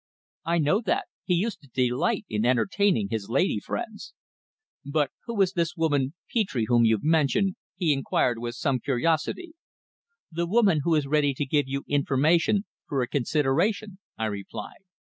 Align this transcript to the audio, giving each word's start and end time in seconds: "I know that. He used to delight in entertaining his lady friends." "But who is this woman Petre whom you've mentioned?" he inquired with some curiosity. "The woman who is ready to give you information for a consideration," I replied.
"I 0.45 0.57
know 0.57 0.81
that. 0.81 1.05
He 1.25 1.35
used 1.35 1.61
to 1.61 1.67
delight 1.67 2.25
in 2.27 2.43
entertaining 2.43 3.09
his 3.11 3.29
lady 3.29 3.59
friends." 3.59 4.15
"But 4.83 5.11
who 5.27 5.39
is 5.43 5.53
this 5.53 5.77
woman 5.77 6.15
Petre 6.33 6.63
whom 6.65 6.85
you've 6.85 7.03
mentioned?" 7.03 7.55
he 7.75 7.93
inquired 7.93 8.39
with 8.39 8.55
some 8.55 8.79
curiosity. 8.79 9.53
"The 10.31 10.47
woman 10.47 10.81
who 10.83 10.95
is 10.95 11.05
ready 11.05 11.35
to 11.35 11.45
give 11.45 11.67
you 11.67 11.83
information 11.87 12.65
for 12.87 13.03
a 13.03 13.07
consideration," 13.07 13.99
I 14.17 14.25
replied. 14.25 14.85